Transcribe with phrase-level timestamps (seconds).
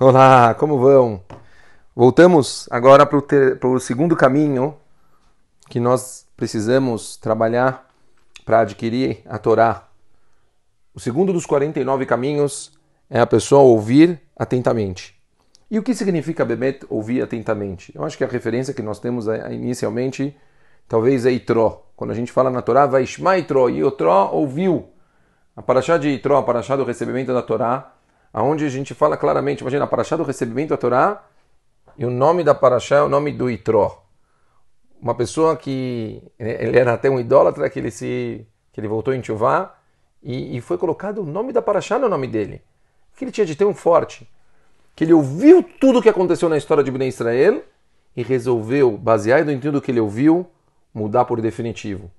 [0.00, 1.20] Olá, como vão?
[1.92, 4.76] Voltamos agora para o segundo caminho
[5.68, 7.84] que nós precisamos trabalhar
[8.44, 9.88] para adquirir a Torá.
[10.94, 12.78] O segundo dos 49 caminhos
[13.10, 15.20] é a pessoa ouvir atentamente.
[15.68, 17.92] E o que significa Bemet ouvir atentamente?
[17.92, 20.36] Eu acho que a referência que nós temos inicialmente
[20.86, 21.84] talvez é Itró.
[21.96, 24.90] Quando a gente fala na Torá, vai Shma Itró, e Itró ouviu.
[25.56, 27.97] A paraxá de Itró, a paraxá do recebimento da Torá,
[28.32, 31.24] aonde a gente fala claramente, imagina, a paraxá do recebimento da Torá,
[31.96, 34.04] e o nome da paraxá é o nome do Itró.
[35.00, 39.20] Uma pessoa que ele era até um idólatra, que ele se que ele voltou em
[39.20, 39.74] Tchuvá,
[40.22, 42.62] e, e foi colocado o nome da paraxá no nome dele.
[43.16, 44.28] Que ele tinha de ter um forte.
[44.94, 47.64] Que ele ouviu tudo o que aconteceu na história de Bnei Israel
[48.16, 50.46] e resolveu, baseado em tudo que ele ouviu,
[50.94, 52.10] mudar por definitivo.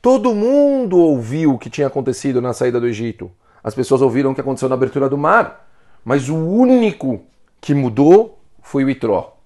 [0.00, 3.30] Todo mundo ouviu o que tinha acontecido na saída do Egito.
[3.62, 5.68] As pessoas ouviram o que aconteceu na abertura do mar.
[6.04, 7.20] Mas o único
[7.60, 9.36] que mudou foi o Itró.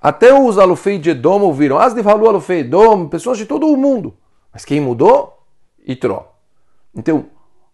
[0.00, 1.78] Até os alufei de Edom ouviram.
[1.78, 4.14] As de falou alufei Edom, pessoas de todo o mundo.
[4.52, 5.44] Mas quem mudou?
[5.86, 6.34] Itró.
[6.94, 7.26] Então,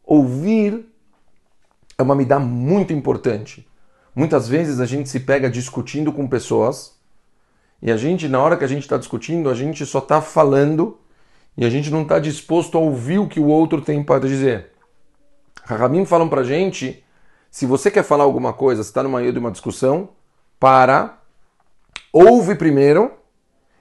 [0.04, 0.86] ouvir
[1.96, 3.66] é uma medida muito importante.
[4.14, 6.98] Muitas vezes a gente se pega discutindo com pessoas
[7.80, 10.98] e a gente, na hora que a gente está discutindo, a gente só está falando
[11.56, 14.72] e a gente não está disposto a ouvir o que o outro tem para dizer.
[15.68, 17.04] Rahamim falam para a gente,
[17.50, 20.08] se você quer falar alguma coisa, está no meio de uma discussão,
[20.58, 21.18] para,
[22.10, 23.12] ouve primeiro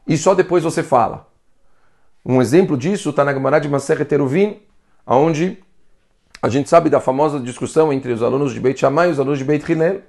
[0.05, 1.29] e só depois você fala.
[2.25, 4.59] Um exemplo disso está na Gemara de Maser Teruvin,
[5.05, 5.59] onde
[6.41, 9.39] a gente sabe da famosa discussão entre os alunos de Beit Shammai e os alunos
[9.39, 10.01] de Beit Hillel,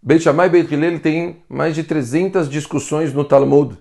[0.00, 3.76] Beit Shammai e Beit Hillel tem mais de 300 discussões no Talmud.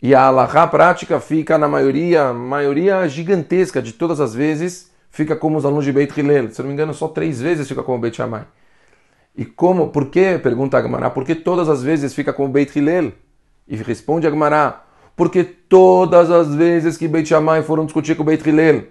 [0.00, 5.58] E a Allahá prática fica na maioria, maioria gigantesca de todas as vezes, fica como
[5.58, 6.50] os alunos de Beit Hillel.
[6.50, 8.46] Se não me engano, só três vezes fica como Beit Shammai.
[9.36, 12.76] E como, por que, pergunta a Gemara, por que todas as vezes fica como Beit
[12.76, 13.12] Hillel?
[13.68, 14.82] E responde a Gemara,
[15.16, 18.84] porque todas as vezes que Beit Shammai foram discutir com Beit Hillel,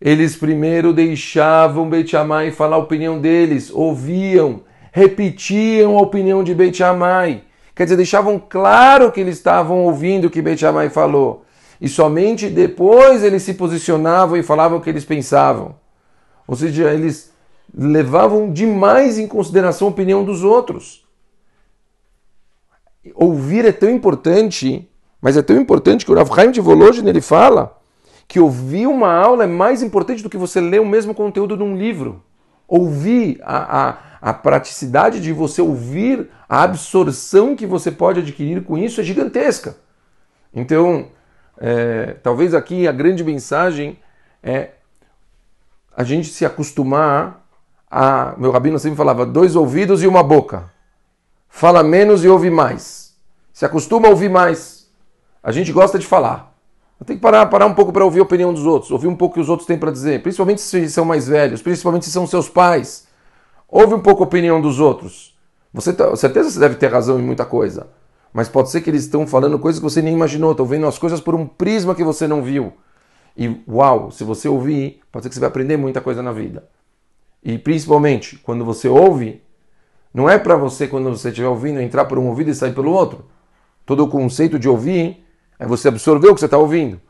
[0.00, 4.62] eles primeiro deixavam Beit Shammai falar a opinião deles, ouviam,
[4.92, 7.44] repetiam a opinião de Beit Shammai.
[7.74, 11.44] Quer dizer, deixavam claro que eles estavam ouvindo o que Beit Shammai falou.
[11.80, 15.74] E somente depois eles se posicionavam e falavam o que eles pensavam.
[16.46, 17.32] Ou seja, eles
[17.74, 21.06] levavam demais em consideração a opinião dos outros.
[23.14, 24.88] Ouvir é tão importante,
[25.20, 27.78] mas é tão importante que o Rav Chaim de Volozhin ele fala
[28.28, 31.76] que ouvir uma aula é mais importante do que você ler o mesmo conteúdo num
[31.76, 32.22] livro.
[32.68, 38.76] Ouvir a, a a praticidade de você ouvir, a absorção que você pode adquirir com
[38.76, 39.76] isso é gigantesca.
[40.52, 41.06] Então,
[41.60, 43.98] é, talvez aqui a grande mensagem
[44.42, 44.70] é
[45.96, 47.46] a gente se acostumar
[47.90, 48.34] a.
[48.38, 50.70] Meu rabino sempre falava: dois ouvidos e uma boca.
[51.48, 53.14] Fala menos e ouve mais.
[53.52, 54.88] Se acostuma a ouvir mais.
[55.42, 56.50] A gente gosta de falar.
[57.06, 59.32] Tem que parar, parar um pouco para ouvir a opinião dos outros, ouvir um pouco
[59.32, 62.26] o que os outros têm para dizer, principalmente se são mais velhos, principalmente se são
[62.26, 63.08] seus pais
[63.70, 65.38] Ouve um pouco a opinião dos outros.
[65.72, 67.86] Você tá, certeza você deve ter razão em muita coisa.
[68.32, 70.98] Mas pode ser que eles estão falando coisas que você nem imaginou, estão vendo as
[70.98, 72.72] coisas por um prisma que você não viu.
[73.36, 76.68] E uau, se você ouvir, pode ser que você vai aprender muita coisa na vida.
[77.42, 79.42] E principalmente, quando você ouve,
[80.12, 82.92] não é para você, quando você estiver ouvindo, entrar por um ouvido e sair pelo
[82.92, 83.26] outro.
[83.86, 85.24] Todo o conceito de ouvir
[85.58, 87.00] é você absorver o que você está ouvindo.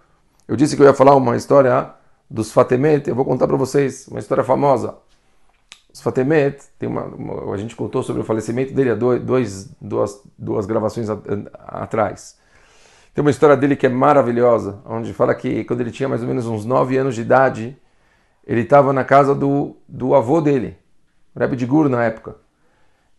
[0.47, 1.91] Eu disse que eu ia falar uma história
[2.31, 4.95] dos Fatemet, eu vou contar para vocês uma história famosa.
[5.93, 10.23] Os Fatemet, tem uma, uma, a gente contou sobre o falecimento dele há dois, duas,
[10.39, 11.19] duas gravações a,
[11.55, 12.39] a, atrás.
[13.12, 16.28] Tem uma história dele que é maravilhosa, onde fala que quando ele tinha mais ou
[16.28, 17.77] menos uns 9 anos de idade,
[18.47, 20.77] ele estava na casa do, do avô dele,
[21.37, 22.37] Rebbe de Gur na época.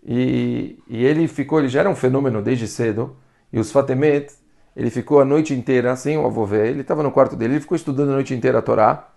[0.04, 3.18] E, e ele ficou, ele já era um fenômeno desde cedo,
[3.52, 4.32] e os Fatemet,
[4.76, 7.62] ele ficou a noite inteira sem o avô ver, ele estava no quarto dele, ele
[7.62, 9.10] ficou estudando a noite inteira a Torá,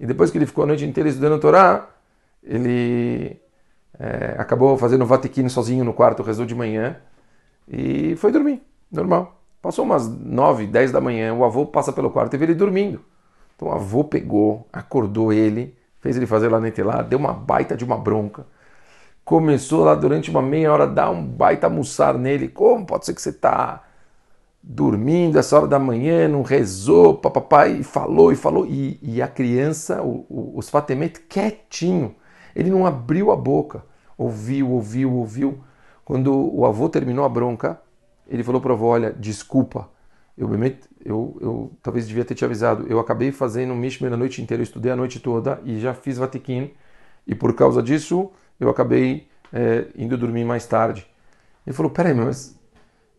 [0.00, 1.88] e depois que ele ficou a noite inteira estudando a Torá,
[2.42, 3.40] ele
[3.98, 6.96] é, acabou fazendo o Vatikino sozinho no quarto, rezou de manhã
[7.66, 9.42] e foi dormir, normal.
[9.60, 13.00] Passou umas 9, 10 da manhã, o avô passa pelo quarto e vê ele dormindo.
[13.56, 17.84] Então o avô pegou, acordou ele, fez ele fazer lá lá, deu uma baita de
[17.84, 18.46] uma bronca.
[19.24, 22.48] Começou lá durante uma meia hora a dar um baita almoçar nele.
[22.48, 23.84] Como pode ser que você está
[24.62, 28.64] dormindo essa hora da manhã, não rezou, papai, e falou e falou.
[28.64, 32.14] E, e a criança, o, o, os Fatemet, quietinho
[32.58, 33.84] ele não abriu a boca,
[34.16, 35.60] ouviu, ouviu, ouviu.
[36.04, 37.80] Quando o avô terminou a bronca,
[38.26, 39.88] ele falou para a avó: Olha, desculpa,
[40.36, 40.50] eu,
[41.04, 42.84] eu, eu talvez devia ter te avisado.
[42.88, 46.18] Eu acabei fazendo Mishmer a noite inteira, eu estudei a noite toda e já fiz
[46.18, 46.72] Vatikin.
[47.24, 48.28] E por causa disso,
[48.58, 51.06] eu acabei é, indo dormir mais tarde.
[51.64, 52.58] Ele falou: Peraí, mas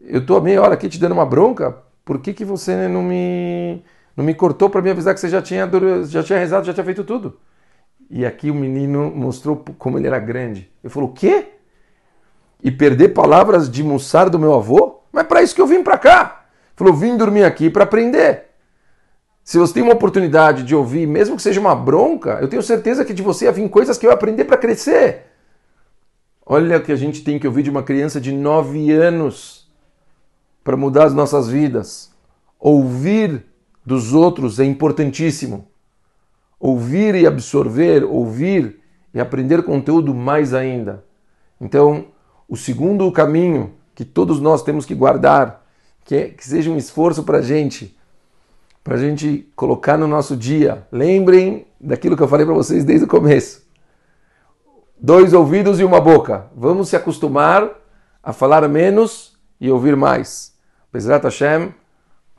[0.01, 3.03] eu tô a meia hora aqui te dando uma bronca, por que, que você não
[3.03, 3.81] me,
[4.17, 5.69] não me cortou para me avisar que você já tinha,
[6.07, 7.39] já tinha rezado, já tinha feito tudo?
[8.09, 10.69] E aqui o menino mostrou como ele era grande.
[10.83, 11.49] Ele falou: O quê?
[12.63, 15.01] E perder palavras de Mussar do meu avô?
[15.11, 16.45] Mas para isso que eu vim para cá.
[16.67, 18.45] Ele falou: Vim dormir aqui para aprender.
[19.43, 23.03] Se você tem uma oportunidade de ouvir, mesmo que seja uma bronca, eu tenho certeza
[23.03, 25.25] que de você ia vir coisas que eu ia aprender para crescer.
[26.45, 29.69] Olha o que a gente tem que ouvir de uma criança de 9 anos
[30.63, 32.11] para mudar as nossas vidas.
[32.59, 33.45] Ouvir
[33.85, 35.68] dos outros é importantíssimo.
[36.59, 38.79] Ouvir e absorver, ouvir
[39.13, 41.03] e aprender conteúdo mais ainda.
[41.59, 42.05] Então,
[42.47, 45.65] o segundo caminho que todos nós temos que guardar,
[46.03, 47.97] que, é, que seja um esforço para a gente
[48.83, 50.87] para a gente colocar no nosso dia.
[50.91, 53.63] Lembrem daquilo que eu falei para vocês desde o começo.
[54.99, 56.47] Dois ouvidos e uma boca.
[56.55, 57.69] Vamos se acostumar
[58.23, 60.53] a falar menos e ouvir mais.
[60.91, 61.73] Bezrat Hashem,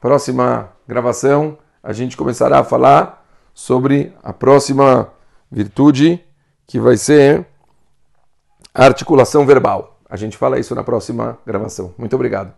[0.01, 3.20] próxima gravação, a gente começará a falar
[3.55, 5.13] sobre a próxima
[5.51, 6.25] virtude,
[6.67, 7.47] que vai ser
[8.75, 9.99] a articulação verbal.
[10.09, 11.95] A gente fala isso na próxima gravação.
[11.99, 12.53] Muito obrigado.